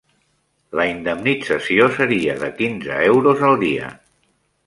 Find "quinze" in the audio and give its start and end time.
2.61-2.97